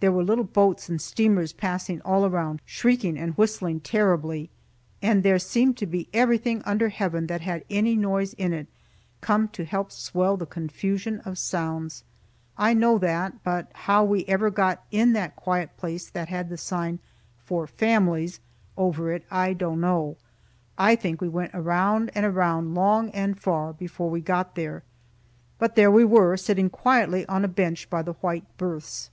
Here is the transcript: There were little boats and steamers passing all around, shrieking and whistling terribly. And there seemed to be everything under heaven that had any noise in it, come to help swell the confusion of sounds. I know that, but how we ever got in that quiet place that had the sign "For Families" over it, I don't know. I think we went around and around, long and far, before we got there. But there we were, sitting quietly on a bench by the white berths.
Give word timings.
There 0.00 0.12
were 0.12 0.22
little 0.22 0.44
boats 0.44 0.88
and 0.88 1.02
steamers 1.02 1.52
passing 1.52 2.00
all 2.02 2.24
around, 2.24 2.62
shrieking 2.64 3.18
and 3.18 3.34
whistling 3.36 3.80
terribly. 3.80 4.50
And 5.02 5.24
there 5.24 5.40
seemed 5.40 5.76
to 5.78 5.86
be 5.86 6.08
everything 6.14 6.62
under 6.64 6.90
heaven 6.90 7.26
that 7.26 7.40
had 7.40 7.64
any 7.68 7.96
noise 7.96 8.32
in 8.34 8.52
it, 8.52 8.68
come 9.20 9.48
to 9.48 9.64
help 9.64 9.90
swell 9.90 10.36
the 10.36 10.46
confusion 10.46 11.18
of 11.24 11.38
sounds. 11.38 12.04
I 12.56 12.72
know 12.72 12.98
that, 12.98 13.42
but 13.42 13.68
how 13.74 14.04
we 14.04 14.24
ever 14.26 14.48
got 14.48 14.84
in 14.92 15.12
that 15.14 15.34
quiet 15.34 15.76
place 15.76 16.08
that 16.10 16.28
had 16.28 16.50
the 16.50 16.56
sign 16.58 17.00
"For 17.44 17.66
Families" 17.66 18.38
over 18.76 19.10
it, 19.10 19.24
I 19.28 19.54
don't 19.54 19.80
know. 19.80 20.18
I 20.78 20.94
think 20.94 21.20
we 21.20 21.28
went 21.28 21.50
around 21.52 22.12
and 22.14 22.24
around, 22.24 22.76
long 22.76 23.10
and 23.10 23.36
far, 23.36 23.72
before 23.72 24.08
we 24.08 24.20
got 24.20 24.54
there. 24.54 24.84
But 25.58 25.74
there 25.74 25.90
we 25.90 26.04
were, 26.04 26.36
sitting 26.36 26.70
quietly 26.70 27.26
on 27.26 27.44
a 27.44 27.48
bench 27.48 27.90
by 27.90 28.02
the 28.02 28.12
white 28.12 28.44
berths. 28.56 29.10